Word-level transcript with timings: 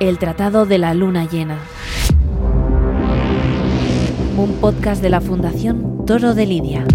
El 0.00 0.20
Tratado 0.20 0.64
de 0.64 0.78
la 0.78 0.94
Luna 0.94 1.24
Llena. 1.24 1.58
Un 4.36 4.58
podcast 4.60 5.02
de 5.02 5.10
la 5.10 5.20
Fundación 5.20 6.06
Toro 6.06 6.34
de 6.34 6.46
Lidia. 6.46 6.86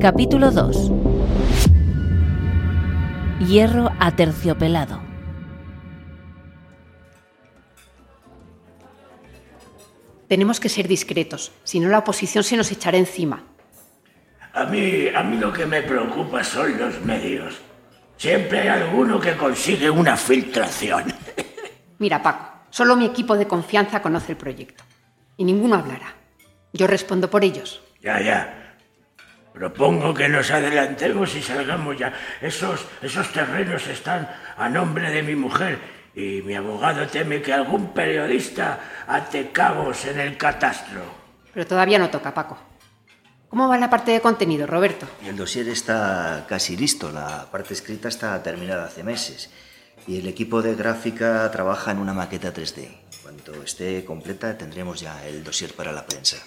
Capítulo 0.00 0.50
2. 0.50 0.90
Hierro 3.46 3.92
aterciopelado. 4.00 5.00
Tenemos 10.26 10.58
que 10.58 10.68
ser 10.68 10.88
discretos, 10.88 11.52
si 11.62 11.78
no 11.78 11.88
la 11.88 11.98
oposición 11.98 12.42
se 12.42 12.56
nos 12.56 12.72
echará 12.72 12.98
encima. 12.98 13.44
A 14.54 14.64
mí, 14.64 15.06
a 15.14 15.22
mí 15.22 15.36
lo 15.36 15.52
que 15.52 15.66
me 15.66 15.82
preocupa 15.82 16.42
son 16.42 16.76
los 16.78 17.00
medios. 17.02 17.60
Siempre 18.16 18.60
hay 18.60 18.68
alguno 18.68 19.20
que 19.20 19.36
consigue 19.36 19.90
una 19.90 20.16
filtración. 20.16 21.12
Mira, 21.98 22.22
Paco, 22.22 22.66
solo 22.70 22.96
mi 22.96 23.06
equipo 23.06 23.36
de 23.36 23.46
confianza 23.46 24.02
conoce 24.02 24.32
el 24.32 24.38
proyecto. 24.38 24.84
Y 25.36 25.44
ninguno 25.44 25.76
hablará. 25.76 26.14
Yo 26.72 26.86
respondo 26.86 27.28
por 27.30 27.44
ellos. 27.44 27.82
Ya, 28.02 28.20
ya. 28.20 28.76
Propongo 29.52 30.12
que 30.12 30.28
nos 30.28 30.50
adelantemos 30.50 31.34
y 31.36 31.42
salgamos 31.42 31.96
ya. 31.96 32.12
Esos, 32.40 32.84
esos 33.00 33.32
terrenos 33.32 33.86
están 33.86 34.28
a 34.56 34.68
nombre 34.68 35.10
de 35.10 35.22
mi 35.22 35.36
mujer 35.36 35.78
y 36.14 36.42
mi 36.42 36.54
abogado 36.54 37.06
teme 37.06 37.40
que 37.40 37.52
algún 37.52 37.92
periodista 37.92 38.80
ate 39.06 39.50
cabos 39.50 40.04
en 40.06 40.20
el 40.20 40.36
catastro. 40.36 41.02
Pero 41.52 41.66
todavía 41.66 41.98
no 41.98 42.10
toca, 42.10 42.34
Paco. 42.34 42.58
¿Cómo 43.54 43.68
va 43.68 43.78
la 43.78 43.88
parte 43.88 44.10
de 44.10 44.20
contenido, 44.20 44.66
Roberto? 44.66 45.06
El 45.24 45.36
dossier 45.36 45.68
está 45.68 46.44
casi 46.48 46.76
listo. 46.76 47.12
La 47.12 47.46
parte 47.52 47.72
escrita 47.72 48.08
está 48.08 48.42
terminada 48.42 48.86
hace 48.86 49.04
meses. 49.04 49.48
Y 50.08 50.18
el 50.18 50.26
equipo 50.26 50.60
de 50.60 50.74
gráfica 50.74 51.48
trabaja 51.52 51.92
en 51.92 51.98
una 51.98 52.12
maqueta 52.12 52.52
3D. 52.52 52.88
Cuando 53.22 53.62
esté 53.62 54.04
completa 54.04 54.58
tendremos 54.58 54.98
ya 54.98 55.24
el 55.24 55.44
dossier 55.44 55.72
para 55.72 55.92
la 55.92 56.04
prensa. 56.04 56.38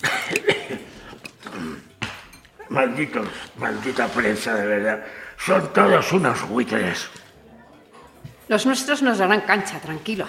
Malditos, 2.70 3.28
maldita 3.58 4.08
prensa, 4.08 4.54
de 4.54 4.66
verdad. 4.66 5.04
Son 5.36 5.74
todos 5.74 6.10
unos 6.14 6.48
buitres. 6.48 7.06
Los 8.48 8.64
nuestros 8.64 9.02
nos 9.02 9.18
darán 9.18 9.42
cancha, 9.42 9.78
tranquilo. 9.78 10.26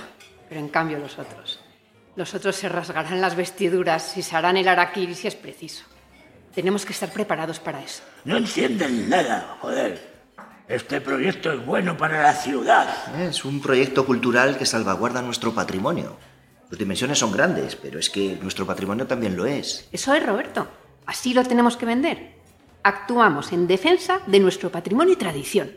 Pero 0.50 0.60
en 0.60 0.68
cambio 0.68 1.00
los 1.00 1.18
otros. 1.18 1.65
Los 2.16 2.34
otros 2.34 2.56
se 2.56 2.70
rasgarán 2.70 3.20
las 3.20 3.36
vestiduras 3.36 4.16
y 4.18 4.22
se 4.22 4.36
harán 4.36 4.56
el 4.58 4.68
araquiri 4.68 5.16
si 5.16 5.28
es 5.28 5.36
preciso. 5.36 5.84
Tenemos 6.54 6.86
que 6.86 6.94
estar 6.94 7.12
preparados 7.12 7.60
para 7.60 7.84
eso. 7.84 8.04
No 8.24 8.38
entienden 8.38 9.10
nada, 9.10 9.58
joder. 9.60 10.16
Este 10.68 11.02
proyecto 11.02 11.52
es 11.52 11.66
bueno 11.66 11.98
para 11.98 12.24
la 12.24 12.34
ciudad. 12.34 12.88
Es 13.20 13.44
un 13.44 13.62
proyecto 13.62 14.06
cultural 14.06 14.58
que 14.58 14.66
salvaguarda 14.66 15.22
nuestro 15.22 15.54
patrimonio. 15.54 16.18
Sus 16.70 16.80
dimensiones 16.80 17.20
son 17.20 17.32
grandes, 17.32 17.76
pero 17.76 18.00
es 18.00 18.10
que 18.10 18.38
nuestro 18.42 18.66
patrimonio 18.66 19.06
también 19.06 19.36
lo 19.36 19.46
es. 19.46 19.88
Eso 19.92 20.14
es, 20.16 20.26
Roberto. 20.26 20.68
Así 21.06 21.34
lo 21.34 21.44
tenemos 21.44 21.76
que 21.78 21.86
vender. 21.86 22.36
Actuamos 22.82 23.52
en 23.52 23.68
defensa 23.68 24.22
de 24.26 24.40
nuestro 24.40 24.72
patrimonio 24.72 25.14
y 25.14 25.18
tradición. 25.18 25.72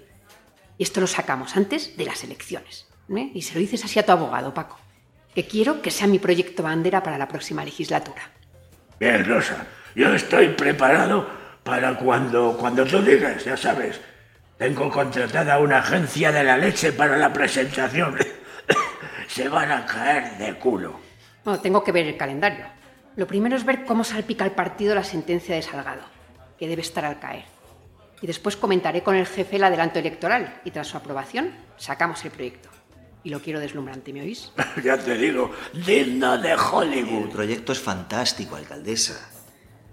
Y 0.79 0.85
esto 0.85 1.01
lo 1.01 1.07
sacamos 1.07 1.57
antes 1.57 1.97
de 1.97 2.05
las 2.05 2.23
elecciones. 2.23 2.87
¿eh? 3.15 3.31
Y 3.35 3.43
se 3.43 3.55
lo 3.55 3.61
dices 3.61 3.85
así 3.85 3.99
a 3.99 4.07
tu 4.07 4.13
abogado, 4.13 4.55
Paco. 4.55 4.79
Que 5.39 5.47
quiero 5.47 5.81
que 5.81 5.93
sea 5.93 6.09
mi 6.09 6.19
proyecto 6.19 6.65
bandera 6.65 7.01
para 7.01 7.17
la 7.17 7.29
próxima 7.29 7.65
legislatura. 7.65 8.23
Bien, 8.99 9.25
Rosa. 9.25 9.69
Yo 9.95 10.13
estoy 10.13 10.49
preparado 10.49 11.29
para 11.63 11.97
cuando, 11.97 12.57
cuando 12.59 12.85
tú 12.85 13.01
digas, 13.01 13.45
ya 13.45 13.57
sabes. 13.57 14.01
Tengo 14.57 14.91
contratada 14.91 15.61
una 15.61 15.79
agencia 15.79 16.33
de 16.33 16.43
la 16.43 16.57
leche 16.57 16.91
para 16.91 17.17
la 17.17 17.33
presentación. 17.33 18.19
Se 19.29 19.49
van 19.49 19.71
a 19.71 19.87
caer 19.87 20.39
de 20.39 20.59
culo. 20.59 20.99
Bueno, 21.45 21.61
tengo 21.61 21.85
que 21.85 21.93
ver 21.93 22.09
el 22.09 22.17
calendario. 22.17 22.67
Lo 23.15 23.29
primero 23.29 23.55
es 23.55 23.65
ver 23.65 23.85
cómo 23.85 24.03
salpica 24.03 24.45
el 24.45 24.51
partido 24.51 24.93
la 24.93 25.05
sentencia 25.05 25.55
de 25.55 25.63
Salgado, 25.63 26.03
que 26.59 26.67
debe 26.67 26.83
estar 26.83 27.05
al 27.05 27.21
caer. 27.21 27.45
Y 28.21 28.27
después 28.27 28.57
comentaré 28.57 29.05
con 29.05 29.15
el 29.15 29.29
jefe 29.29 29.55
el 29.55 29.63
adelanto 29.63 30.01
electoral 30.01 30.63
y 30.65 30.73
tras 30.73 30.89
su 30.89 30.97
aprobación 30.97 31.55
sacamos 31.77 32.25
el 32.25 32.33
proyecto. 32.33 32.71
Y 33.29 33.31
lo 33.31 33.41
quiero 33.41 33.61
deslumbrante, 33.61 34.11
¿me 34.11 34.23
oís? 34.23 34.53
ya 34.83 34.97
te 34.97 35.15
digo, 35.19 35.53
digno 35.85 36.39
de 36.39 36.53
El 36.53 36.59
Hollywood. 36.59 37.29
proyecto 37.29 37.73
es 37.73 37.79
fantástico, 37.79 38.57
alcaldesa. 38.57 39.21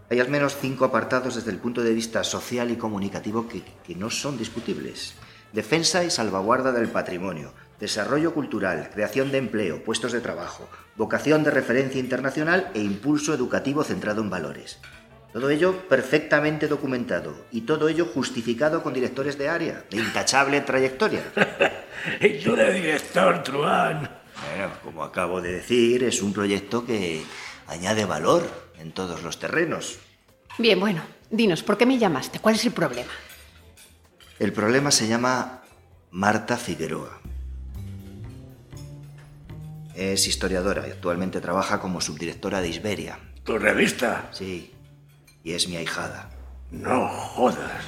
Hay 0.10 0.22
al 0.22 0.30
menos 0.30 0.56
cinco 0.56 0.86
apartados 0.86 1.36
desde 1.36 1.52
el 1.52 1.58
punto 1.58 1.84
de 1.84 1.94
vista 1.94 2.24
social 2.24 2.72
y 2.72 2.78
comunicativo 2.78 3.46
que, 3.50 3.62
que 3.86 3.94
no 3.94 4.10
son 4.10 4.38
discutibles. 4.38 5.16
Defensa 5.52 6.06
y 6.06 6.12
salvaguarda 6.12 6.72
del 6.72 6.88
patrimonio, 6.88 7.52
desarrollo 7.78 8.34
cultural, 8.34 8.90
creación 8.94 9.34
de 9.34 9.40
empleo, 9.40 9.84
puestos 9.84 10.14
de 10.14 10.22
trabajo, 10.22 10.70
vocación 10.96 11.44
de 11.44 11.52
referencia 11.52 12.00
internacional 12.00 12.72
e 12.74 12.80
impulso 12.80 13.34
educativo 13.34 13.84
centrado 13.84 14.22
en 14.22 14.30
valores. 14.30 14.80
Todo 15.36 15.50
ello 15.50 15.90
perfectamente 15.90 16.70
documentado 16.70 17.36
y 17.52 17.62
todo 17.62 17.90
ello 17.90 18.06
justificado 18.06 18.82
con 18.82 18.94
directores 18.94 19.38
de 19.38 19.50
área, 19.50 19.84
de 19.92 19.98
intachable 19.98 20.62
trayectoria. 20.62 21.24
Y 22.22 22.40
tú 22.40 22.56
de 22.56 22.72
director, 22.72 23.44
Truán. 23.44 24.10
Bueno, 24.50 24.72
como 24.82 25.04
acabo 25.04 25.42
de 25.42 25.52
decir, 25.52 26.04
es 26.06 26.22
un 26.22 26.32
proyecto 26.32 26.86
que 26.86 27.22
añade 27.68 28.06
valor 28.06 28.50
en 28.80 28.94
todos 28.94 29.24
los 29.24 29.38
terrenos. 29.38 29.98
Bien, 30.58 30.80
bueno, 30.80 31.02
dinos, 31.30 31.64
¿por 31.64 31.78
qué 31.78 31.86
me 31.86 31.98
llamaste? 31.98 32.40
¿Cuál 32.40 32.56
es 32.56 32.64
el 32.66 32.72
problema? 32.72 33.12
El 34.40 34.54
problema 34.54 34.90
se 34.92 35.08
llama 35.08 35.64
Marta 36.12 36.56
Figueroa. 36.56 37.20
Es 39.96 40.28
historiadora 40.28 40.88
y 40.88 40.92
actualmente 40.92 41.42
trabaja 41.42 41.82
como 41.82 42.00
subdirectora 42.00 42.62
de 42.62 42.70
Isberia. 42.70 43.20
¿Tu 43.44 43.58
revista? 43.58 44.30
Sí, 44.32 44.75
y 45.46 45.54
es 45.54 45.70
mi 45.70 45.78
ahijada. 45.78 46.32
No 46.72 47.08
jodas. 47.08 47.84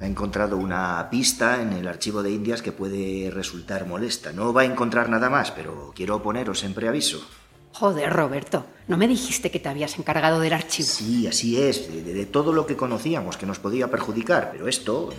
Ha 0.00 0.06
encontrado 0.06 0.56
una 0.56 1.08
pista 1.10 1.62
en 1.62 1.72
el 1.74 1.86
archivo 1.86 2.22
de 2.22 2.32
Indias 2.32 2.62
que 2.62 2.72
puede 2.72 3.30
resultar 3.30 3.86
molesta. 3.86 4.32
No 4.32 4.52
va 4.52 4.62
a 4.62 4.64
encontrar 4.64 5.08
nada 5.08 5.30
más, 5.30 5.52
pero 5.52 5.92
quiero 5.94 6.22
poneros 6.22 6.64
en 6.64 6.74
preaviso. 6.74 7.24
Joder, 7.72 8.10
Roberto, 8.10 8.66
¿no 8.88 8.96
me 8.96 9.06
dijiste 9.06 9.50
que 9.50 9.60
te 9.60 9.68
habías 9.68 9.98
encargado 9.98 10.40
del 10.40 10.54
archivo? 10.54 10.88
Sí, 10.88 11.26
así 11.26 11.60
es, 11.60 11.92
de, 11.92 12.02
de 12.02 12.26
todo 12.26 12.52
lo 12.52 12.66
que 12.66 12.76
conocíamos 12.76 13.36
que 13.36 13.46
nos 13.46 13.58
podía 13.58 13.90
perjudicar, 13.90 14.48
pero 14.50 14.66
esto, 14.66 15.10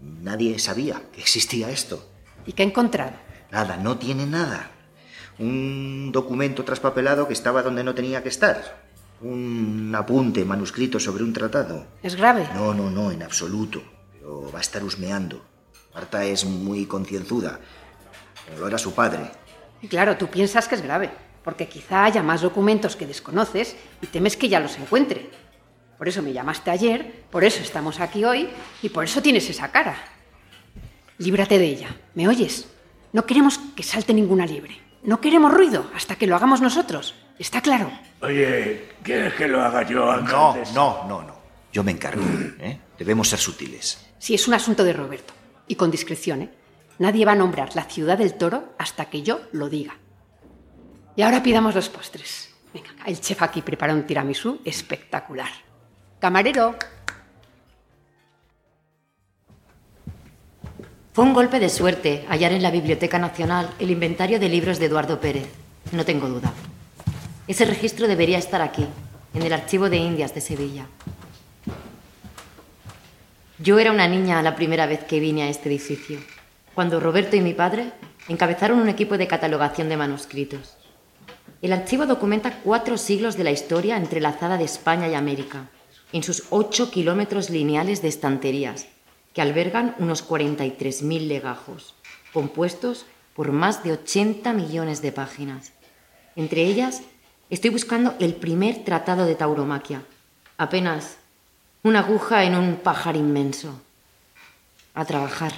nadie 0.00 0.58
sabía 0.58 1.02
que 1.12 1.20
existía 1.20 1.70
esto. 1.70 2.08
¿Y 2.46 2.52
qué 2.52 2.62
he 2.62 2.66
encontrado? 2.66 3.14
Nada, 3.50 3.76
no 3.78 3.98
tiene 3.98 4.26
nada. 4.26 4.70
Un 5.38 6.10
documento 6.12 6.64
traspapelado 6.64 7.26
que 7.26 7.32
estaba 7.32 7.62
donde 7.62 7.82
no 7.82 7.94
tenía 7.94 8.22
que 8.22 8.28
estar. 8.28 8.81
Un 9.22 9.94
apunte 9.96 10.44
manuscrito 10.44 10.98
sobre 10.98 11.22
un 11.22 11.32
tratado. 11.32 11.86
¿Es 12.02 12.16
grave? 12.16 12.48
No, 12.54 12.74
no, 12.74 12.90
no, 12.90 13.12
en 13.12 13.22
absoluto. 13.22 13.80
Pero 14.12 14.50
va 14.52 14.58
a 14.58 14.62
estar 14.62 14.82
husmeando. 14.82 15.44
Marta 15.94 16.24
es 16.24 16.44
muy 16.44 16.86
concienzuda. 16.86 17.60
Como 18.46 18.58
lo 18.58 18.66
era 18.66 18.78
su 18.78 18.92
padre. 18.94 19.30
Y 19.80 19.86
claro, 19.86 20.16
tú 20.16 20.28
piensas 20.28 20.66
que 20.66 20.74
es 20.74 20.82
grave, 20.82 21.10
porque 21.44 21.68
quizá 21.68 22.04
haya 22.04 22.22
más 22.22 22.40
documentos 22.40 22.96
que 22.96 23.06
desconoces 23.06 23.76
y 24.00 24.06
temes 24.06 24.36
que 24.36 24.48
ya 24.48 24.58
los 24.58 24.76
encuentre. 24.78 25.30
Por 25.98 26.08
eso 26.08 26.20
me 26.20 26.32
llamaste 26.32 26.70
ayer, 26.72 27.24
por 27.30 27.44
eso 27.44 27.62
estamos 27.62 28.00
aquí 28.00 28.24
hoy 28.24 28.48
y 28.82 28.88
por 28.88 29.04
eso 29.04 29.22
tienes 29.22 29.48
esa 29.48 29.70
cara. 29.70 29.96
Líbrate 31.18 31.60
de 31.60 31.66
ella, 31.66 31.96
¿me 32.14 32.26
oyes? 32.26 32.66
No 33.12 33.24
queremos 33.24 33.58
que 33.76 33.84
salte 33.84 34.14
ninguna 34.14 34.46
liebre. 34.46 34.80
No 35.04 35.20
queremos 35.20 35.52
ruido 35.52 35.88
hasta 35.94 36.16
que 36.16 36.26
lo 36.26 36.34
hagamos 36.34 36.60
nosotros. 36.60 37.14
¿Está 37.42 37.60
claro? 37.60 37.90
Oye, 38.20 38.90
¿quieres 39.02 39.34
que 39.34 39.48
lo 39.48 39.60
haga 39.60 39.82
yo, 39.82 40.04
No, 40.04 40.12
alcaldes? 40.12 40.72
no, 40.74 41.08
no, 41.08 41.22
no. 41.22 41.34
Yo 41.72 41.82
me 41.82 41.90
encargo. 41.90 42.22
¿eh? 42.60 42.78
Debemos 42.96 43.28
ser 43.30 43.40
sutiles. 43.40 43.98
Si 44.16 44.32
es 44.32 44.46
un 44.46 44.54
asunto 44.54 44.84
de 44.84 44.92
Roberto. 44.92 45.34
Y 45.66 45.74
con 45.74 45.90
discreción, 45.90 46.42
¿eh? 46.42 46.50
Nadie 47.00 47.24
va 47.24 47.32
a 47.32 47.34
nombrar 47.34 47.74
la 47.74 47.82
ciudad 47.82 48.16
del 48.16 48.34
toro 48.34 48.74
hasta 48.78 49.06
que 49.06 49.22
yo 49.24 49.40
lo 49.50 49.68
diga. 49.68 49.96
Y 51.16 51.22
ahora 51.22 51.42
pidamos 51.42 51.74
los 51.74 51.88
postres. 51.88 52.54
Venga, 52.72 52.90
el 53.06 53.20
chef 53.20 53.42
aquí 53.42 53.60
prepara 53.60 53.92
un 53.92 54.04
tiramisú 54.06 54.60
espectacular. 54.64 55.50
Camarero, 56.20 56.76
Fue 61.12 61.24
un 61.24 61.34
golpe 61.34 61.58
de 61.58 61.68
suerte 61.68 62.24
hallar 62.28 62.52
en 62.52 62.62
la 62.62 62.70
Biblioteca 62.70 63.18
Nacional 63.18 63.68
el 63.80 63.90
inventario 63.90 64.38
de 64.38 64.48
libros 64.48 64.78
de 64.78 64.86
Eduardo 64.86 65.20
Pérez. 65.20 65.48
No 65.90 66.04
tengo 66.04 66.28
duda. 66.28 66.52
Ese 67.48 67.64
registro 67.64 68.06
debería 68.06 68.38
estar 68.38 68.62
aquí, 68.62 68.86
en 69.34 69.42
el 69.42 69.52
Archivo 69.52 69.90
de 69.90 69.96
Indias 69.96 70.32
de 70.32 70.40
Sevilla. 70.40 70.86
Yo 73.58 73.80
era 73.80 73.90
una 73.90 74.06
niña 74.06 74.42
la 74.42 74.54
primera 74.54 74.86
vez 74.86 75.02
que 75.02 75.18
vine 75.18 75.42
a 75.42 75.48
este 75.48 75.68
edificio, 75.68 76.20
cuando 76.74 77.00
Roberto 77.00 77.34
y 77.34 77.40
mi 77.40 77.52
padre 77.52 77.92
encabezaron 78.28 78.78
un 78.78 78.88
equipo 78.88 79.18
de 79.18 79.26
catalogación 79.26 79.88
de 79.88 79.96
manuscritos. 79.96 80.76
El 81.62 81.72
archivo 81.72 82.06
documenta 82.06 82.60
cuatro 82.62 82.96
siglos 82.96 83.36
de 83.36 83.44
la 83.44 83.50
historia 83.50 83.96
entrelazada 83.96 84.56
de 84.56 84.64
España 84.64 85.08
y 85.08 85.14
América, 85.14 85.68
en 86.12 86.22
sus 86.22 86.44
ocho 86.50 86.92
kilómetros 86.92 87.50
lineales 87.50 88.02
de 88.02 88.08
estanterías, 88.08 88.86
que 89.34 89.42
albergan 89.42 89.96
unos 89.98 90.28
43.000 90.28 91.26
legajos, 91.26 91.96
compuestos 92.32 93.06
por 93.34 93.50
más 93.50 93.82
de 93.82 93.92
80 93.92 94.52
millones 94.52 95.02
de 95.02 95.10
páginas. 95.10 95.72
Entre 96.36 96.62
ellas, 96.62 97.02
estoy 97.52 97.68
buscando 97.68 98.14
el 98.18 98.34
primer 98.34 98.82
tratado 98.82 99.26
de 99.26 99.34
tauromaquia, 99.34 100.02
apenas 100.56 101.18
una 101.82 101.98
aguja 101.98 102.44
en 102.44 102.54
un 102.54 102.76
pajar 102.76 103.14
inmenso. 103.14 103.78
A 104.94 105.04
trabajar. 105.04 105.52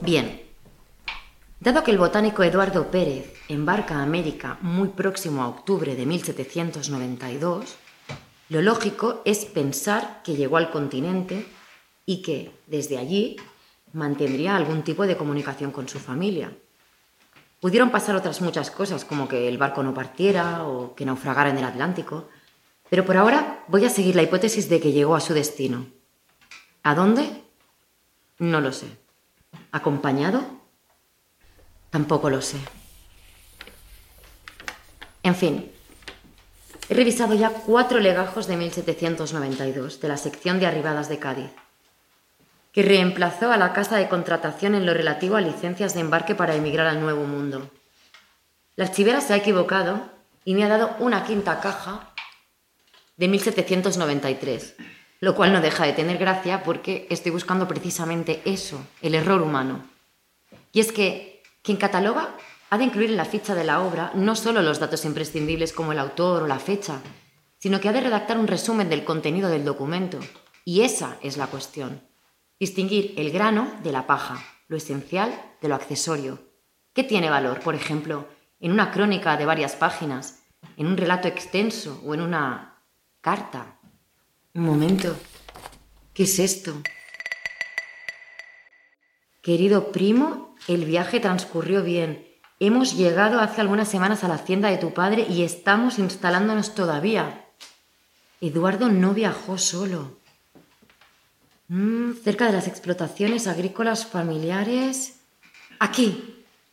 Bien. 0.00 0.42
Dado 1.60 1.84
que 1.84 1.90
el 1.90 1.98
botánico 1.98 2.42
Eduardo 2.42 2.90
Pérez 2.90 3.34
embarca 3.48 3.96
a 3.96 4.02
América 4.02 4.56
muy 4.62 4.88
próximo 4.88 5.42
a 5.42 5.48
octubre 5.48 5.94
de 5.94 6.06
1792, 6.06 7.76
lo 8.48 8.62
lógico 8.62 9.20
es 9.26 9.44
pensar 9.44 10.22
que 10.22 10.34
llegó 10.34 10.56
al 10.56 10.70
continente 10.70 11.46
y 12.06 12.22
que, 12.22 12.52
desde 12.66 12.96
allí, 12.98 13.36
mantendría 13.96 14.56
algún 14.56 14.82
tipo 14.82 15.06
de 15.06 15.16
comunicación 15.16 15.72
con 15.72 15.88
su 15.88 15.98
familia. 15.98 16.52
Pudieron 17.60 17.90
pasar 17.90 18.14
otras 18.14 18.42
muchas 18.42 18.70
cosas, 18.70 19.06
como 19.06 19.26
que 19.26 19.48
el 19.48 19.56
barco 19.56 19.82
no 19.82 19.94
partiera 19.94 20.64
o 20.64 20.94
que 20.94 21.06
naufragara 21.06 21.48
en 21.48 21.58
el 21.58 21.64
Atlántico, 21.64 22.28
pero 22.90 23.06
por 23.06 23.16
ahora 23.16 23.64
voy 23.68 23.86
a 23.86 23.90
seguir 23.90 24.14
la 24.14 24.22
hipótesis 24.22 24.68
de 24.68 24.80
que 24.80 24.92
llegó 24.92 25.16
a 25.16 25.20
su 25.20 25.32
destino. 25.32 25.86
¿A 26.82 26.94
dónde? 26.94 27.42
No 28.38 28.60
lo 28.60 28.70
sé. 28.70 28.86
¿Acompañado? 29.72 30.44
Tampoco 31.88 32.28
lo 32.28 32.42
sé. 32.42 32.58
En 35.22 35.34
fin, 35.34 35.72
he 36.90 36.94
revisado 36.94 37.34
ya 37.34 37.48
cuatro 37.48 37.98
legajos 37.98 38.46
de 38.46 38.58
1792 38.58 40.00
de 40.02 40.08
la 40.08 40.18
sección 40.18 40.60
de 40.60 40.66
arribadas 40.66 41.08
de 41.08 41.18
Cádiz 41.18 41.50
que 42.76 42.82
reemplazó 42.82 43.50
a 43.52 43.56
la 43.56 43.72
Casa 43.72 43.96
de 43.96 44.06
Contratación 44.06 44.74
en 44.74 44.84
lo 44.84 44.92
relativo 44.92 45.36
a 45.36 45.40
licencias 45.40 45.94
de 45.94 46.00
embarque 46.00 46.34
para 46.34 46.54
emigrar 46.54 46.86
al 46.86 47.00
Nuevo 47.00 47.24
Mundo. 47.24 47.70
La 48.74 48.84
archivera 48.84 49.22
se 49.22 49.32
ha 49.32 49.38
equivocado 49.38 50.10
y 50.44 50.54
me 50.54 50.62
ha 50.62 50.68
dado 50.68 50.94
una 50.98 51.24
quinta 51.24 51.58
caja 51.60 52.12
de 53.16 53.28
1793, 53.28 54.74
lo 55.20 55.34
cual 55.34 55.54
no 55.54 55.62
deja 55.62 55.86
de 55.86 55.94
tener 55.94 56.18
gracia 56.18 56.64
porque 56.64 57.06
estoy 57.08 57.32
buscando 57.32 57.66
precisamente 57.66 58.42
eso, 58.44 58.78
el 59.00 59.14
error 59.14 59.40
humano. 59.40 59.82
Y 60.70 60.80
es 60.80 60.92
que 60.92 61.42
quien 61.62 61.78
cataloga 61.78 62.34
ha 62.68 62.76
de 62.76 62.84
incluir 62.84 63.08
en 63.08 63.16
la 63.16 63.24
ficha 63.24 63.54
de 63.54 63.64
la 63.64 63.80
obra 63.80 64.10
no 64.12 64.36
solo 64.36 64.60
los 64.60 64.80
datos 64.80 65.06
imprescindibles 65.06 65.72
como 65.72 65.92
el 65.92 65.98
autor 65.98 66.42
o 66.42 66.46
la 66.46 66.58
fecha, 66.58 67.00
sino 67.56 67.80
que 67.80 67.88
ha 67.88 67.94
de 67.94 68.02
redactar 68.02 68.36
un 68.36 68.46
resumen 68.48 68.90
del 68.90 69.04
contenido 69.04 69.48
del 69.48 69.64
documento. 69.64 70.18
Y 70.66 70.82
esa 70.82 71.16
es 71.22 71.38
la 71.38 71.46
cuestión. 71.46 72.02
Distinguir 72.58 73.12
el 73.18 73.30
grano 73.30 73.70
de 73.82 73.92
la 73.92 74.06
paja, 74.06 74.42
lo 74.68 74.78
esencial 74.78 75.30
de 75.60 75.68
lo 75.68 75.74
accesorio. 75.74 76.38
¿Qué 76.94 77.04
tiene 77.04 77.28
valor, 77.28 77.60
por 77.60 77.74
ejemplo, 77.74 78.26
en 78.60 78.72
una 78.72 78.90
crónica 78.92 79.36
de 79.36 79.44
varias 79.44 79.76
páginas, 79.76 80.42
en 80.78 80.86
un 80.86 80.96
relato 80.96 81.28
extenso 81.28 82.00
o 82.06 82.14
en 82.14 82.22
una 82.22 82.82
carta? 83.20 83.78
Un 84.54 84.62
momento. 84.62 85.14
¿Qué 86.14 86.22
es 86.22 86.38
esto? 86.38 86.80
Querido 89.42 89.92
primo, 89.92 90.56
el 90.66 90.86
viaje 90.86 91.20
transcurrió 91.20 91.82
bien. 91.82 92.26
Hemos 92.58 92.96
llegado 92.96 93.38
hace 93.38 93.60
algunas 93.60 93.88
semanas 93.88 94.24
a 94.24 94.28
la 94.28 94.36
hacienda 94.36 94.70
de 94.70 94.78
tu 94.78 94.94
padre 94.94 95.26
y 95.28 95.42
estamos 95.42 95.98
instalándonos 95.98 96.74
todavía. 96.74 97.44
Eduardo 98.40 98.88
no 98.88 99.12
viajó 99.12 99.58
solo. 99.58 100.16
Mm, 101.68 102.12
cerca 102.22 102.46
de 102.46 102.52
las 102.52 102.68
explotaciones 102.68 103.46
agrícolas 103.46 104.06
familiares. 104.06 105.20
Aquí. 105.78 106.32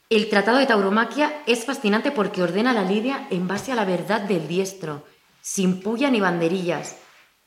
El 0.09 0.29
Tratado 0.29 0.59
de 0.59 0.67
Tauromaquia 0.67 1.41
es 1.47 1.65
fascinante 1.65 2.11
porque 2.11 2.43
ordena 2.43 2.71
la 2.71 2.83
lidia 2.83 3.27
en 3.31 3.47
base 3.47 3.71
a 3.71 3.75
la 3.75 3.85
verdad 3.85 4.21
del 4.21 4.47
diestro, 4.47 5.03
sin 5.41 5.81
puya 5.81 6.11
ni 6.11 6.21
banderillas, 6.21 6.97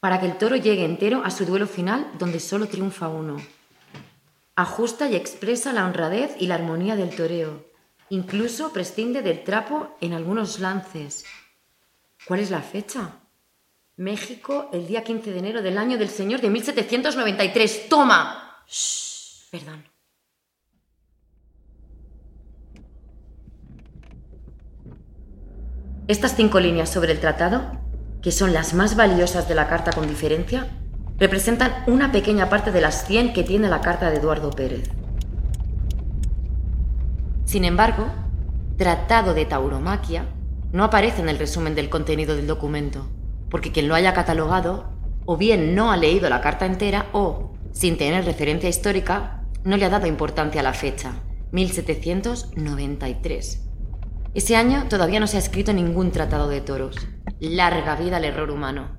para 0.00 0.18
que 0.18 0.26
el 0.26 0.36
toro 0.36 0.56
llegue 0.56 0.84
entero 0.84 1.22
a 1.24 1.30
su 1.30 1.44
duelo 1.46 1.68
final 1.68 2.10
donde 2.18 2.40
solo 2.40 2.66
triunfa 2.66 3.06
uno. 3.06 3.36
Ajusta 4.56 5.08
y 5.08 5.14
expresa 5.14 5.72
la 5.72 5.84
honradez 5.84 6.34
y 6.40 6.48
la 6.48 6.56
armonía 6.56 6.96
del 6.96 7.14
toreo. 7.14 7.66
Incluso 8.08 8.72
prescinde 8.72 9.22
del 9.22 9.44
trapo 9.44 9.96
en 10.00 10.14
algunos 10.14 10.58
lances. 10.58 11.24
¿Cuál 12.26 12.40
es 12.40 12.50
la 12.50 12.62
fecha? 12.62 13.20
México, 13.98 14.68
el 14.74 14.86
día 14.86 15.02
15 15.02 15.32
de 15.32 15.38
enero 15.38 15.62
del 15.62 15.78
año 15.78 15.96
del 15.96 16.10
Señor 16.10 16.42
de 16.42 16.50
1793. 16.50 17.88
¡Toma! 17.88 18.62
Shh, 18.68 19.48
perdón. 19.50 19.84
Estas 26.08 26.36
cinco 26.36 26.60
líneas 26.60 26.90
sobre 26.90 27.12
el 27.12 27.20
tratado, 27.20 27.80
que 28.22 28.32
son 28.32 28.52
las 28.52 28.74
más 28.74 28.96
valiosas 28.96 29.48
de 29.48 29.54
la 29.54 29.66
carta 29.66 29.92
con 29.92 30.06
diferencia, 30.06 30.78
representan 31.16 31.82
una 31.86 32.12
pequeña 32.12 32.50
parte 32.50 32.72
de 32.72 32.82
las 32.82 33.06
100 33.06 33.32
que 33.32 33.44
tiene 33.44 33.70
la 33.70 33.80
carta 33.80 34.10
de 34.10 34.18
Eduardo 34.18 34.50
Pérez. 34.50 34.90
Sin 37.46 37.64
embargo, 37.64 38.08
Tratado 38.76 39.32
de 39.32 39.46
Tauromaquia 39.46 40.26
no 40.70 40.84
aparece 40.84 41.22
en 41.22 41.30
el 41.30 41.38
resumen 41.38 41.74
del 41.74 41.88
contenido 41.88 42.36
del 42.36 42.46
documento 42.46 43.15
porque 43.50 43.72
quien 43.72 43.88
lo 43.88 43.94
haya 43.94 44.14
catalogado 44.14 44.92
o 45.24 45.36
bien 45.36 45.74
no 45.74 45.90
ha 45.90 45.96
leído 45.96 46.28
la 46.28 46.40
carta 46.40 46.66
entera 46.66 47.06
o, 47.12 47.54
sin 47.72 47.98
tener 47.98 48.24
referencia 48.24 48.68
histórica, 48.68 49.42
no 49.64 49.76
le 49.76 49.84
ha 49.84 49.90
dado 49.90 50.06
importancia 50.06 50.60
a 50.60 50.64
la 50.64 50.72
fecha, 50.72 51.14
1793. 51.52 53.62
Ese 54.34 54.56
año 54.56 54.86
todavía 54.88 55.18
no 55.18 55.26
se 55.26 55.36
ha 55.36 55.40
escrito 55.40 55.72
ningún 55.72 56.12
tratado 56.12 56.48
de 56.48 56.60
toros. 56.60 56.96
Larga 57.40 57.96
vida 57.96 58.18
al 58.18 58.24
error 58.24 58.50
humano. 58.50 58.96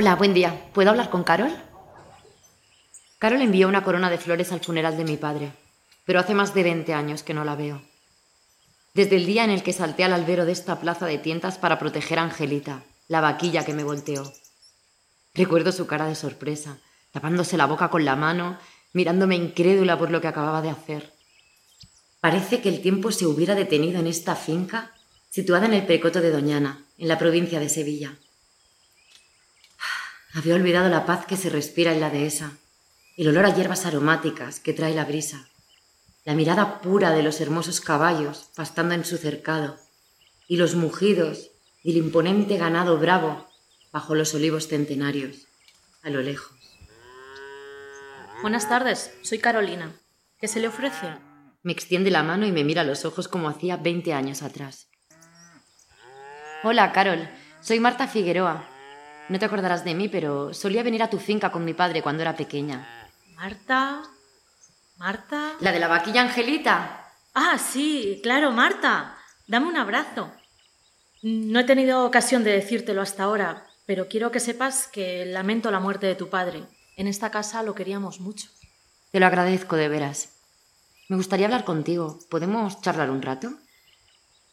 Hola, 0.00 0.14
buen 0.14 0.32
día. 0.32 0.70
¿Puedo 0.74 0.90
hablar 0.90 1.10
con 1.10 1.24
Carol? 1.24 1.50
Carol 3.18 3.42
envió 3.42 3.66
una 3.66 3.82
corona 3.82 4.10
de 4.10 4.18
flores 4.18 4.52
al 4.52 4.60
funeral 4.60 4.96
de 4.96 5.02
mi 5.02 5.16
padre, 5.16 5.50
pero 6.04 6.20
hace 6.20 6.34
más 6.34 6.54
de 6.54 6.62
20 6.62 6.94
años 6.94 7.24
que 7.24 7.34
no 7.34 7.44
la 7.44 7.56
veo. 7.56 7.82
Desde 8.94 9.16
el 9.16 9.26
día 9.26 9.42
en 9.42 9.50
el 9.50 9.64
que 9.64 9.72
salté 9.72 10.04
al 10.04 10.12
albero 10.12 10.44
de 10.44 10.52
esta 10.52 10.78
plaza 10.78 11.06
de 11.06 11.18
tientas 11.18 11.58
para 11.58 11.80
proteger 11.80 12.20
a 12.20 12.22
Angelita, 12.22 12.84
la 13.08 13.20
vaquilla 13.20 13.64
que 13.64 13.74
me 13.74 13.82
volteó. 13.82 14.32
Recuerdo 15.34 15.72
su 15.72 15.88
cara 15.88 16.06
de 16.06 16.14
sorpresa, 16.14 16.78
tapándose 17.10 17.56
la 17.56 17.66
boca 17.66 17.90
con 17.90 18.04
la 18.04 18.14
mano, 18.14 18.56
mirándome 18.92 19.34
incrédula 19.34 19.98
por 19.98 20.12
lo 20.12 20.20
que 20.20 20.28
acababa 20.28 20.62
de 20.62 20.70
hacer. 20.70 21.12
Parece 22.20 22.60
que 22.60 22.68
el 22.68 22.82
tiempo 22.82 23.10
se 23.10 23.26
hubiera 23.26 23.56
detenido 23.56 23.98
en 23.98 24.06
esta 24.06 24.36
finca, 24.36 24.92
situada 25.28 25.66
en 25.66 25.74
el 25.74 25.86
Precoto 25.86 26.20
de 26.20 26.30
Doñana, 26.30 26.86
en 26.98 27.08
la 27.08 27.18
provincia 27.18 27.58
de 27.58 27.68
Sevilla. 27.68 28.14
Había 30.38 30.54
olvidado 30.54 30.88
la 30.88 31.04
paz 31.04 31.26
que 31.26 31.36
se 31.36 31.50
respira 31.50 31.92
en 31.92 31.98
la 31.98 32.10
dehesa, 32.10 32.52
el 33.16 33.26
olor 33.26 33.44
a 33.44 33.52
hierbas 33.52 33.86
aromáticas 33.86 34.60
que 34.60 34.72
trae 34.72 34.94
la 34.94 35.04
brisa, 35.04 35.48
la 36.24 36.34
mirada 36.34 36.80
pura 36.80 37.10
de 37.10 37.24
los 37.24 37.40
hermosos 37.40 37.80
caballos 37.80 38.48
pastando 38.54 38.94
en 38.94 39.04
su 39.04 39.16
cercado, 39.16 39.80
y 40.46 40.56
los 40.56 40.76
mugidos 40.76 41.50
y 41.82 41.90
el 41.90 41.96
imponente 41.96 42.56
ganado 42.56 42.98
bravo 42.98 43.48
bajo 43.90 44.14
los 44.14 44.32
olivos 44.32 44.68
centenarios, 44.68 45.48
a 46.04 46.10
lo 46.10 46.22
lejos. 46.22 46.56
Buenas 48.40 48.68
tardes, 48.68 49.12
soy 49.22 49.40
Carolina. 49.40 49.92
¿Qué 50.38 50.46
se 50.46 50.60
le 50.60 50.68
ofrece? 50.68 51.16
Me 51.64 51.72
extiende 51.72 52.12
la 52.12 52.22
mano 52.22 52.46
y 52.46 52.52
me 52.52 52.62
mira 52.62 52.82
a 52.82 52.84
los 52.84 53.04
ojos 53.04 53.26
como 53.26 53.48
hacía 53.48 53.76
20 53.76 54.12
años 54.12 54.42
atrás. 54.42 54.86
Hola, 56.62 56.92
Carol. 56.92 57.28
Soy 57.60 57.80
Marta 57.80 58.06
Figueroa. 58.06 58.77
No 59.28 59.38
te 59.38 59.44
acordarás 59.44 59.84
de 59.84 59.94
mí, 59.94 60.08
pero 60.08 60.54
solía 60.54 60.82
venir 60.82 61.02
a 61.02 61.10
tu 61.10 61.18
finca 61.18 61.50
con 61.50 61.64
mi 61.64 61.74
padre 61.74 62.02
cuando 62.02 62.22
era 62.22 62.36
pequeña. 62.36 63.08
Marta. 63.34 64.02
Marta. 64.96 65.52
La 65.60 65.72
de 65.72 65.78
la 65.78 65.88
vaquilla 65.88 66.22
Angelita. 66.22 67.12
Ah, 67.34 67.58
sí, 67.58 68.20
claro, 68.22 68.50
Marta. 68.52 69.16
Dame 69.46 69.66
un 69.66 69.76
abrazo. 69.76 70.32
No 71.22 71.60
he 71.60 71.64
tenido 71.64 72.04
ocasión 72.04 72.42
de 72.42 72.52
decírtelo 72.52 73.02
hasta 73.02 73.24
ahora, 73.24 73.66
pero 73.86 74.08
quiero 74.08 74.30
que 74.30 74.40
sepas 74.40 74.86
que 74.86 75.26
lamento 75.26 75.70
la 75.70 75.80
muerte 75.80 76.06
de 76.06 76.14
tu 76.14 76.28
padre. 76.28 76.64
En 76.96 77.06
esta 77.06 77.30
casa 77.30 77.62
lo 77.62 77.74
queríamos 77.74 78.20
mucho. 78.20 78.48
Te 79.12 79.20
lo 79.20 79.26
agradezco 79.26 79.76
de 79.76 79.88
veras. 79.88 80.30
Me 81.08 81.16
gustaría 81.16 81.46
hablar 81.46 81.64
contigo. 81.64 82.18
¿Podemos 82.28 82.80
charlar 82.82 83.10
un 83.10 83.22
rato? 83.22 83.52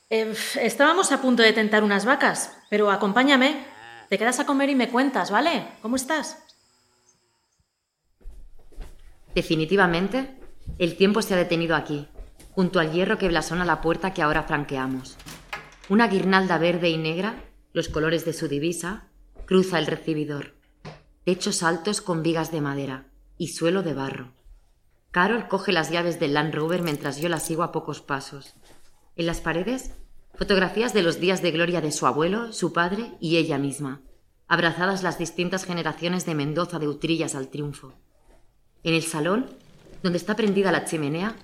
Eh, 0.09 0.35
estábamos 0.61 1.11
a 1.11 1.21
punto 1.21 1.43
de 1.43 1.53
tentar 1.53 1.83
unas 1.83 2.05
vacas, 2.05 2.51
pero 2.69 2.91
acompáñame. 2.91 3.65
Te 4.09 4.17
quedas 4.17 4.39
a 4.39 4.45
comer 4.45 4.69
y 4.69 4.75
me 4.75 4.89
cuentas, 4.89 5.31
¿vale? 5.31 5.67
¿Cómo 5.81 5.95
estás? 5.95 6.37
Definitivamente, 9.33 10.39
el 10.77 10.95
tiempo 10.95 11.21
se 11.21 11.33
ha 11.33 11.37
detenido 11.37 11.75
aquí, 11.75 12.07
junto 12.51 12.79
al 12.79 12.91
hierro 12.91 13.17
que 13.17 13.27
blasona 13.27 13.65
la 13.65 13.81
puerta 13.81 14.13
que 14.13 14.21
ahora 14.21 14.43
franqueamos. 14.43 15.17
Una 15.89 16.07
guirnalda 16.07 16.57
verde 16.57 16.89
y 16.89 16.97
negra, 16.97 17.43
los 17.73 17.89
colores 17.89 18.25
de 18.25 18.33
su 18.33 18.47
divisa, 18.47 19.07
cruza 19.45 19.79
el 19.79 19.87
recibidor. 19.87 20.55
Techos 21.23 21.63
altos 21.63 22.01
con 22.01 22.23
vigas 22.23 22.51
de 22.51 22.61
madera 22.61 23.07
y 23.37 23.49
suelo 23.49 23.83
de 23.83 23.93
barro. 23.93 24.33
Carol 25.11 25.47
coge 25.47 25.71
las 25.71 25.89
llaves 25.89 26.19
del 26.19 26.33
Land 26.33 26.53
Rover 26.53 26.81
mientras 26.81 27.17
yo 27.17 27.29
la 27.29 27.39
sigo 27.39 27.63
a 27.63 27.71
pocos 27.71 28.01
pasos. 28.01 28.53
En 29.15 29.25
las 29.25 29.41
paredes, 29.41 29.91
fotografías 30.37 30.93
de 30.93 31.01
los 31.01 31.19
días 31.19 31.41
de 31.41 31.51
gloria 31.51 31.81
de 31.81 31.91
su 31.91 32.07
abuelo, 32.07 32.53
su 32.53 32.73
padre 32.73 33.11
y 33.19 33.37
ella 33.37 33.57
misma, 33.57 34.01
abrazadas 34.47 35.03
las 35.03 35.17
distintas 35.17 35.65
generaciones 35.65 36.25
de 36.25 36.35
Mendoza 36.35 36.79
de 36.79 36.87
Utrillas 36.87 37.35
al 37.35 37.49
triunfo. 37.49 37.93
En 38.83 38.93
el 38.93 39.03
salón, 39.03 39.47
donde 40.03 40.17
está 40.17 40.35
prendida 40.35 40.71
la 40.71 40.85
chimenea, 40.85 41.35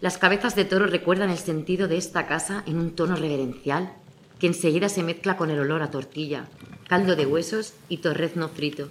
las 0.00 0.18
cabezas 0.18 0.54
de 0.54 0.64
toro 0.64 0.86
recuerdan 0.86 1.30
el 1.30 1.38
sentido 1.38 1.88
de 1.88 1.96
esta 1.96 2.26
casa 2.26 2.62
en 2.66 2.78
un 2.78 2.94
tono 2.94 3.16
reverencial 3.16 3.94
que 4.38 4.46
enseguida 4.46 4.88
se 4.88 5.02
mezcla 5.02 5.36
con 5.36 5.50
el 5.50 5.58
olor 5.58 5.82
a 5.82 5.90
tortilla, 5.90 6.48
caldo 6.88 7.16
de 7.16 7.26
huesos 7.26 7.74
y 7.88 7.98
torrezno 7.98 8.48
frito, 8.48 8.90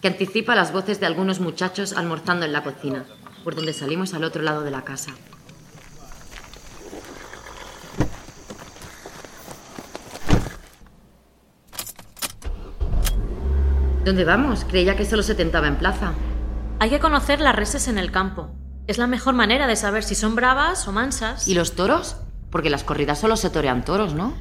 que 0.00 0.08
anticipa 0.08 0.54
las 0.54 0.72
voces 0.72 1.00
de 1.00 1.06
algunos 1.06 1.40
muchachos 1.40 1.92
almorzando 1.92 2.46
en 2.46 2.52
la 2.52 2.64
cocina 2.64 3.04
por 3.46 3.54
donde 3.54 3.72
salimos 3.72 4.12
al 4.12 4.24
otro 4.24 4.42
lado 4.42 4.62
de 4.62 4.72
la 4.72 4.82
casa. 4.82 5.14
¿Dónde 14.06 14.24
vamos? 14.24 14.64
Creía 14.64 14.96
que 14.96 15.04
solo 15.04 15.24
se 15.24 15.34
tentaba 15.34 15.66
en 15.66 15.78
plaza. 15.78 16.12
Hay 16.78 16.90
que 16.90 17.00
conocer 17.00 17.40
las 17.40 17.56
reses 17.56 17.88
en 17.88 17.98
el 17.98 18.12
campo. 18.12 18.54
Es 18.86 18.98
la 18.98 19.08
mejor 19.08 19.34
manera 19.34 19.66
de 19.66 19.74
saber 19.74 20.04
si 20.04 20.14
son 20.14 20.36
bravas 20.36 20.86
o 20.86 20.92
mansas. 20.92 21.48
¿Y 21.48 21.54
los 21.54 21.74
toros? 21.74 22.16
Porque 22.52 22.70
las 22.70 22.84
corridas 22.84 23.18
solo 23.18 23.36
se 23.36 23.50
torean 23.50 23.84
toros, 23.84 24.14
¿no? 24.14 24.32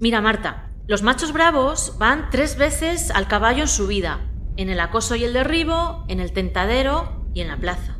Mira, 0.00 0.22
Marta, 0.22 0.70
los 0.86 1.02
machos 1.02 1.34
bravos 1.34 1.96
van 1.98 2.30
tres 2.30 2.56
veces 2.56 3.10
al 3.10 3.28
caballo 3.28 3.64
en 3.64 3.68
su 3.68 3.86
vida. 3.88 4.20
En 4.56 4.70
el 4.70 4.80
acoso 4.80 5.16
y 5.16 5.24
el 5.24 5.34
derribo, 5.34 6.06
en 6.08 6.20
el 6.20 6.32
tentadero 6.32 7.26
y 7.34 7.42
en 7.42 7.48
la 7.48 7.58
plaza. 7.58 7.98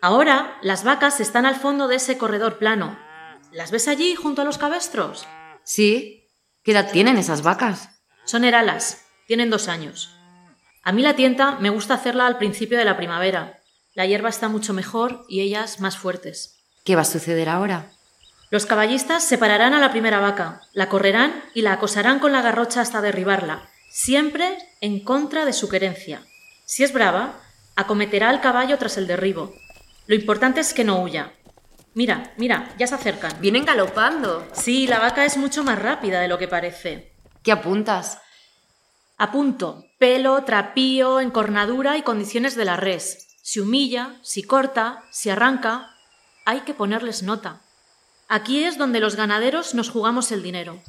Ahora 0.00 0.56
las 0.62 0.84
vacas 0.84 1.18
están 1.18 1.46
al 1.46 1.56
fondo 1.56 1.88
de 1.88 1.96
ese 1.96 2.16
corredor 2.16 2.58
plano. 2.58 2.96
¿Las 3.52 3.70
ves 3.70 3.86
allí 3.86 4.14
junto 4.14 4.40
a 4.40 4.44
los 4.46 4.56
cabestros? 4.56 5.26
Sí. 5.62 6.30
¿Qué 6.62 6.72
edad 6.72 6.90
tienen 6.90 7.18
esas 7.18 7.42
vacas? 7.42 7.90
Son 8.24 8.44
heralas. 8.44 9.04
Tienen 9.26 9.50
dos 9.50 9.68
años. 9.68 10.16
A 10.82 10.92
mí 10.92 11.02
la 11.02 11.16
tienta 11.16 11.58
me 11.60 11.68
gusta 11.68 11.94
hacerla 11.94 12.26
al 12.26 12.38
principio 12.38 12.78
de 12.78 12.86
la 12.86 12.96
primavera. 12.96 13.60
La 13.94 14.06
hierba 14.06 14.30
está 14.30 14.48
mucho 14.48 14.72
mejor 14.72 15.24
y 15.28 15.42
ellas 15.42 15.80
más 15.80 15.98
fuertes. 15.98 16.64
¿Qué 16.84 16.96
va 16.96 17.02
a 17.02 17.04
suceder 17.04 17.50
ahora? 17.50 17.92
Los 18.50 18.64
caballistas 18.64 19.22
separarán 19.24 19.74
a 19.74 19.80
la 19.80 19.90
primera 19.90 20.18
vaca, 20.18 20.62
la 20.72 20.88
correrán 20.88 21.44
y 21.54 21.62
la 21.62 21.74
acosarán 21.74 22.20
con 22.20 22.32
la 22.32 22.42
garrocha 22.42 22.80
hasta 22.80 23.00
derribarla, 23.00 23.68
siempre 23.90 24.56
en 24.80 25.00
contra 25.00 25.44
de 25.44 25.52
su 25.52 25.68
querencia. 25.68 26.22
Si 26.64 26.84
es 26.84 26.92
brava, 26.92 27.40
acometerá 27.76 28.30
al 28.30 28.40
caballo 28.40 28.78
tras 28.78 28.96
el 28.98 29.06
derribo, 29.06 29.54
lo 30.06 30.14
importante 30.14 30.60
es 30.60 30.74
que 30.74 30.84
no 30.84 31.02
huya. 31.02 31.32
Mira, 31.94 32.32
mira, 32.36 32.74
ya 32.78 32.86
se 32.86 32.94
acercan. 32.94 33.32
Vienen 33.40 33.64
galopando. 33.64 34.46
Sí, 34.52 34.86
la 34.86 34.98
vaca 34.98 35.24
es 35.24 35.36
mucho 35.36 35.62
más 35.62 35.78
rápida 35.78 36.20
de 36.20 36.28
lo 36.28 36.38
que 36.38 36.48
parece. 36.48 37.12
¿Qué 37.42 37.52
apuntas? 37.52 38.20
Apunto 39.18 39.84
pelo, 40.02 40.42
trapío, 40.42 41.20
encornadura 41.20 41.96
y 41.96 42.02
condiciones 42.02 42.56
de 42.56 42.64
la 42.64 42.76
res. 42.76 43.36
Si 43.40 43.60
humilla, 43.60 44.18
si 44.22 44.42
corta, 44.42 45.04
si 45.12 45.30
arranca, 45.30 45.94
hay 46.44 46.62
que 46.62 46.74
ponerles 46.74 47.22
nota. 47.22 47.60
Aquí 48.26 48.64
es 48.64 48.78
donde 48.78 48.98
los 48.98 49.14
ganaderos 49.14 49.74
nos 49.74 49.90
jugamos 49.90 50.32
el 50.32 50.42
dinero. 50.42 50.82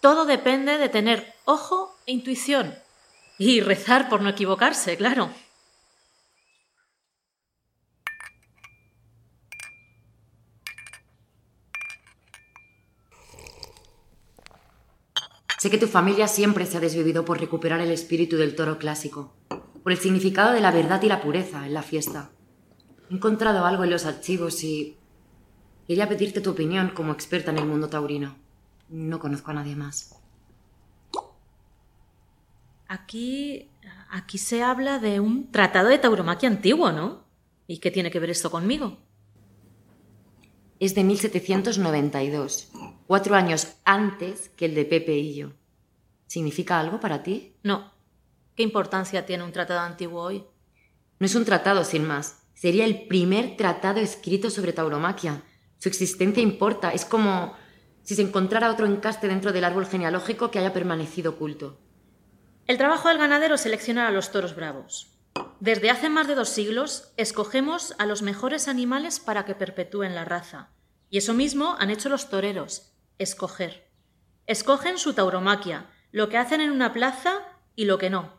Todo 0.00 0.24
depende 0.24 0.78
de 0.78 0.88
tener 0.88 1.34
ojo 1.46 1.98
e 2.06 2.12
intuición. 2.12 2.78
Y 3.38 3.60
rezar 3.60 4.08
por 4.08 4.22
no 4.22 4.28
equivocarse, 4.28 4.96
claro. 4.96 5.30
Sé 15.58 15.70
que 15.70 15.78
tu 15.78 15.88
familia 15.88 16.28
siempre 16.28 16.66
se 16.66 16.76
ha 16.76 16.80
desvivido 16.80 17.24
por 17.24 17.40
recuperar 17.40 17.80
el 17.80 17.90
espíritu 17.90 18.36
del 18.36 18.54
toro 18.54 18.78
clásico, 18.78 19.34
por 19.82 19.90
el 19.90 19.98
significado 19.98 20.52
de 20.52 20.60
la 20.60 20.70
verdad 20.70 21.02
y 21.02 21.08
la 21.08 21.20
pureza 21.20 21.66
en 21.66 21.74
la 21.74 21.82
fiesta. 21.82 22.30
He 23.10 23.14
encontrado 23.14 23.64
algo 23.66 23.82
en 23.82 23.90
los 23.90 24.06
archivos 24.06 24.62
y 24.62 24.96
quería 25.88 26.08
pedirte 26.08 26.40
tu 26.40 26.50
opinión 26.50 26.90
como 26.94 27.12
experta 27.12 27.50
en 27.50 27.58
el 27.58 27.66
mundo 27.66 27.88
taurino. 27.88 28.36
No 28.88 29.18
conozco 29.18 29.50
a 29.50 29.54
nadie 29.54 29.74
más. 29.74 30.14
Aquí, 32.86 33.68
aquí 34.10 34.38
se 34.38 34.62
habla 34.62 35.00
de 35.00 35.18
un 35.18 35.50
tratado 35.50 35.88
de 35.88 35.98
tauromaquia 35.98 36.48
antiguo, 36.48 36.92
¿no? 36.92 37.24
¿Y 37.66 37.78
qué 37.78 37.90
tiene 37.90 38.12
que 38.12 38.20
ver 38.20 38.30
esto 38.30 38.52
conmigo? 38.52 38.98
Es 40.78 40.94
de 40.94 41.02
1792 41.02 42.70
cuatro 43.08 43.34
años 43.34 43.68
antes 43.86 44.50
que 44.50 44.66
el 44.66 44.74
de 44.74 44.84
Pepe 44.84 45.16
y 45.16 45.34
yo. 45.34 45.52
¿Significa 46.26 46.78
algo 46.78 47.00
para 47.00 47.22
ti? 47.22 47.54
No. 47.62 47.90
¿Qué 48.54 48.62
importancia 48.62 49.24
tiene 49.24 49.44
un 49.44 49.50
tratado 49.50 49.80
antiguo 49.80 50.22
hoy? 50.22 50.44
No 51.18 51.24
es 51.24 51.34
un 51.34 51.46
tratado, 51.46 51.84
sin 51.84 52.06
más. 52.06 52.42
Sería 52.52 52.84
el 52.84 53.06
primer 53.08 53.56
tratado 53.56 53.98
escrito 53.98 54.50
sobre 54.50 54.74
tauromaquia. 54.74 55.42
Su 55.78 55.88
existencia 55.88 56.42
importa. 56.42 56.90
Es 56.90 57.06
como 57.06 57.54
si 58.02 58.14
se 58.14 58.20
encontrara 58.20 58.70
otro 58.70 58.84
encaste 58.84 59.26
dentro 59.26 59.52
del 59.52 59.64
árbol 59.64 59.86
genealógico 59.86 60.50
que 60.50 60.58
haya 60.58 60.74
permanecido 60.74 61.30
oculto. 61.30 61.80
El 62.66 62.76
trabajo 62.76 63.08
del 63.08 63.16
ganadero 63.16 63.54
es 63.54 63.62
seleccionar 63.62 64.06
a 64.06 64.12
los 64.12 64.32
toros 64.32 64.54
bravos. 64.54 65.14
Desde 65.60 65.88
hace 65.88 66.10
más 66.10 66.28
de 66.28 66.34
dos 66.34 66.50
siglos, 66.50 67.14
escogemos 67.16 67.94
a 67.98 68.04
los 68.04 68.20
mejores 68.20 68.68
animales 68.68 69.18
para 69.18 69.46
que 69.46 69.54
perpetúen 69.54 70.14
la 70.14 70.26
raza. 70.26 70.68
Y 71.08 71.16
eso 71.16 71.32
mismo 71.32 71.74
han 71.78 71.88
hecho 71.88 72.10
los 72.10 72.28
toreros 72.28 72.92
escoger. 73.18 73.90
Escogen 74.46 74.98
su 74.98 75.14
tauromaquia, 75.14 75.90
lo 76.10 76.28
que 76.28 76.38
hacen 76.38 76.60
en 76.60 76.70
una 76.70 76.92
plaza 76.92 77.34
y 77.76 77.84
lo 77.84 77.98
que 77.98 78.10
no. 78.10 78.32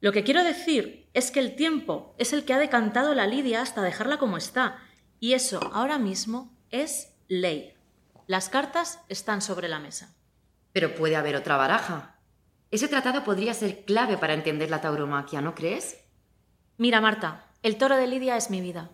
Lo 0.00 0.12
que 0.12 0.24
quiero 0.24 0.44
decir 0.44 1.08
es 1.14 1.30
que 1.30 1.40
el 1.40 1.56
tiempo 1.56 2.14
es 2.18 2.32
el 2.32 2.44
que 2.44 2.52
ha 2.52 2.58
decantado 2.58 3.14
la 3.14 3.26
lidia 3.26 3.62
hasta 3.62 3.82
dejarla 3.82 4.18
como 4.18 4.36
está, 4.36 4.78
y 5.18 5.32
eso 5.32 5.60
ahora 5.72 5.98
mismo 5.98 6.54
es 6.70 7.14
ley. 7.28 7.74
Las 8.26 8.48
cartas 8.48 9.00
están 9.08 9.40
sobre 9.40 9.68
la 9.68 9.78
mesa. 9.78 10.14
Pero 10.72 10.94
puede 10.94 11.16
haber 11.16 11.36
otra 11.36 11.56
baraja. 11.56 12.18
Ese 12.70 12.88
tratado 12.88 13.24
podría 13.24 13.54
ser 13.54 13.84
clave 13.84 14.18
para 14.18 14.34
entender 14.34 14.70
la 14.70 14.80
tauromaquia, 14.80 15.40
¿no 15.40 15.54
crees? 15.54 15.96
Mira, 16.76 17.00
Marta, 17.00 17.46
el 17.62 17.78
toro 17.78 17.96
de 17.96 18.06
Lidia 18.06 18.36
es 18.36 18.50
mi 18.50 18.60
vida. 18.60 18.90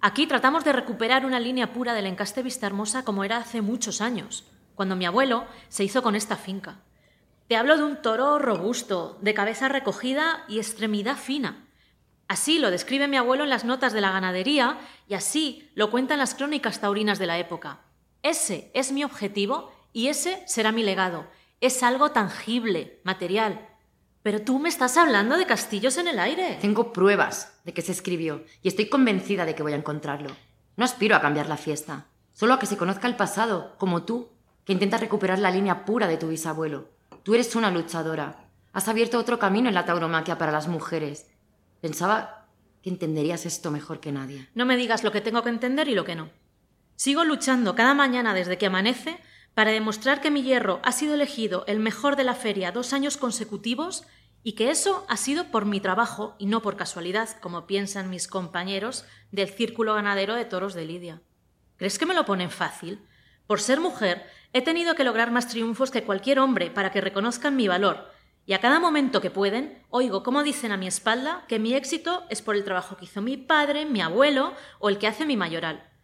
Aquí 0.00 0.26
tratamos 0.26 0.64
de 0.64 0.72
recuperar 0.72 1.24
una 1.24 1.40
línea 1.40 1.72
pura 1.72 1.94
del 1.94 2.06
encaste 2.06 2.42
Vista 2.42 2.66
Hermosa 2.66 3.04
como 3.04 3.24
era 3.24 3.38
hace 3.38 3.62
muchos 3.62 4.00
años, 4.00 4.44
cuando 4.74 4.94
mi 4.94 5.06
abuelo 5.06 5.46
se 5.68 5.84
hizo 5.84 6.02
con 6.02 6.14
esta 6.14 6.36
finca. 6.36 6.80
Te 7.48 7.56
hablo 7.56 7.76
de 7.76 7.84
un 7.84 8.02
toro 8.02 8.38
robusto, 8.38 9.18
de 9.22 9.32
cabeza 9.32 9.68
recogida 9.68 10.44
y 10.48 10.58
extremidad 10.58 11.16
fina. 11.16 11.66
Así 12.28 12.58
lo 12.58 12.70
describe 12.70 13.08
mi 13.08 13.16
abuelo 13.16 13.44
en 13.44 13.50
las 13.50 13.64
notas 13.64 13.92
de 13.92 14.00
la 14.00 14.10
ganadería 14.10 14.78
y 15.08 15.14
así 15.14 15.70
lo 15.74 15.90
cuentan 15.90 16.18
las 16.18 16.34
crónicas 16.34 16.80
taurinas 16.80 17.18
de 17.18 17.26
la 17.26 17.38
época. 17.38 17.80
Ese 18.22 18.70
es 18.74 18.90
mi 18.90 19.04
objetivo 19.04 19.72
y 19.92 20.08
ese 20.08 20.42
será 20.46 20.72
mi 20.72 20.82
legado. 20.82 21.26
Es 21.60 21.82
algo 21.82 22.10
tangible, 22.10 23.00
material, 23.04 23.68
pero 24.26 24.42
tú 24.42 24.58
me 24.58 24.68
estás 24.68 24.96
hablando 24.96 25.38
de 25.38 25.46
castillos 25.46 25.98
en 25.98 26.08
el 26.08 26.18
aire. 26.18 26.58
Tengo 26.60 26.92
pruebas 26.92 27.60
de 27.62 27.72
que 27.72 27.80
se 27.80 27.92
escribió 27.92 28.42
y 28.60 28.66
estoy 28.66 28.88
convencida 28.88 29.44
de 29.44 29.54
que 29.54 29.62
voy 29.62 29.72
a 29.72 29.76
encontrarlo. 29.76 30.30
No 30.74 30.84
aspiro 30.84 31.14
a 31.14 31.20
cambiar 31.20 31.48
la 31.48 31.56
fiesta, 31.56 32.08
solo 32.32 32.54
a 32.54 32.58
que 32.58 32.66
se 32.66 32.76
conozca 32.76 33.06
el 33.06 33.14
pasado, 33.14 33.76
como 33.78 34.02
tú, 34.02 34.30
que 34.64 34.72
intentas 34.72 35.00
recuperar 35.00 35.38
la 35.38 35.52
línea 35.52 35.84
pura 35.84 36.08
de 36.08 36.16
tu 36.16 36.26
bisabuelo. 36.26 36.88
Tú 37.22 37.34
eres 37.34 37.54
una 37.54 37.70
luchadora. 37.70 38.48
Has 38.72 38.88
abierto 38.88 39.16
otro 39.16 39.38
camino 39.38 39.68
en 39.68 39.76
la 39.76 39.84
tauromaquia 39.84 40.38
para 40.38 40.50
las 40.50 40.66
mujeres. 40.66 41.28
Pensaba 41.80 42.48
que 42.82 42.90
entenderías 42.90 43.46
esto 43.46 43.70
mejor 43.70 44.00
que 44.00 44.10
nadie. 44.10 44.48
No 44.56 44.64
me 44.64 44.76
digas 44.76 45.04
lo 45.04 45.12
que 45.12 45.20
tengo 45.20 45.44
que 45.44 45.50
entender 45.50 45.86
y 45.86 45.94
lo 45.94 46.04
que 46.04 46.16
no. 46.16 46.30
Sigo 46.96 47.22
luchando 47.22 47.76
cada 47.76 47.94
mañana 47.94 48.34
desde 48.34 48.58
que 48.58 48.66
amanece 48.66 49.20
para 49.56 49.70
demostrar 49.70 50.20
que 50.20 50.30
mi 50.30 50.42
hierro 50.42 50.80
ha 50.82 50.92
sido 50.92 51.14
elegido 51.14 51.64
el 51.66 51.80
mejor 51.80 52.16
de 52.16 52.24
la 52.24 52.34
feria 52.34 52.72
dos 52.72 52.92
años 52.92 53.16
consecutivos 53.16 54.04
y 54.42 54.52
que 54.52 54.68
eso 54.68 55.06
ha 55.08 55.16
sido 55.16 55.44
por 55.44 55.64
mi 55.64 55.80
trabajo 55.80 56.36
y 56.38 56.44
no 56.44 56.60
por 56.60 56.76
casualidad, 56.76 57.30
como 57.40 57.66
piensan 57.66 58.10
mis 58.10 58.28
compañeros 58.28 59.06
del 59.32 59.48
Círculo 59.48 59.94
Ganadero 59.94 60.34
de 60.34 60.44
Toros 60.44 60.74
de 60.74 60.84
Lidia. 60.84 61.22
¿Crees 61.78 61.98
que 61.98 62.04
me 62.04 62.12
lo 62.12 62.26
ponen 62.26 62.50
fácil? 62.50 63.00
Por 63.46 63.62
ser 63.62 63.80
mujer, 63.80 64.26
he 64.52 64.60
tenido 64.60 64.94
que 64.94 65.04
lograr 65.04 65.30
más 65.30 65.48
triunfos 65.48 65.90
que 65.90 66.04
cualquier 66.04 66.38
hombre 66.38 66.70
para 66.70 66.92
que 66.92 67.00
reconozcan 67.00 67.56
mi 67.56 67.66
valor, 67.66 68.10
y 68.44 68.52
a 68.52 68.60
cada 68.60 68.78
momento 68.78 69.22
que 69.22 69.30
pueden, 69.30 69.82
oigo 69.88 70.22
cómo 70.22 70.42
dicen 70.42 70.70
a 70.70 70.76
mi 70.76 70.86
espalda 70.86 71.46
que 71.48 71.58
mi 71.58 71.72
éxito 71.72 72.26
es 72.28 72.42
por 72.42 72.56
el 72.56 72.64
trabajo 72.64 72.98
que 72.98 73.06
hizo 73.06 73.22
mi 73.22 73.38
padre, 73.38 73.86
mi 73.86 74.02
abuelo 74.02 74.52
o 74.80 74.90
el 74.90 74.98
que 74.98 75.06
hace 75.06 75.24
mi 75.24 75.38
mayoral. 75.38 75.95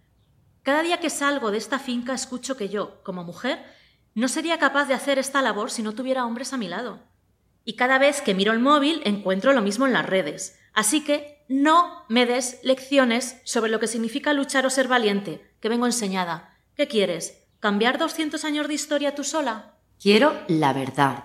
Cada 0.62 0.82
día 0.82 1.00
que 1.00 1.10
salgo 1.10 1.50
de 1.50 1.58
esta 1.58 1.80
finca 1.80 2.14
escucho 2.14 2.56
que 2.56 2.68
yo, 2.68 3.02
como 3.02 3.24
mujer, 3.24 3.64
no 4.14 4.28
sería 4.28 4.58
capaz 4.58 4.86
de 4.86 4.94
hacer 4.94 5.18
esta 5.18 5.42
labor 5.42 5.70
si 5.70 5.82
no 5.82 5.92
tuviera 5.92 6.24
hombres 6.24 6.52
a 6.52 6.56
mi 6.56 6.68
lado. 6.68 7.00
Y 7.64 7.74
cada 7.74 7.98
vez 7.98 8.20
que 8.20 8.34
miro 8.34 8.52
el 8.52 8.60
móvil 8.60 9.02
encuentro 9.04 9.52
lo 9.52 9.62
mismo 9.62 9.86
en 9.86 9.92
las 9.92 10.06
redes. 10.06 10.58
Así 10.72 11.02
que 11.02 11.44
no 11.48 12.04
me 12.08 12.26
des 12.26 12.60
lecciones 12.62 13.40
sobre 13.44 13.70
lo 13.70 13.80
que 13.80 13.88
significa 13.88 14.32
luchar 14.32 14.64
o 14.64 14.70
ser 14.70 14.86
valiente, 14.86 15.50
que 15.60 15.68
vengo 15.68 15.86
enseñada. 15.86 16.56
¿Qué 16.76 16.86
quieres? 16.86 17.44
¿Cambiar 17.58 17.98
200 17.98 18.44
años 18.44 18.68
de 18.68 18.74
historia 18.74 19.14
tú 19.14 19.24
sola? 19.24 19.74
Quiero 20.00 20.32
la 20.48 20.72
verdad. 20.72 21.24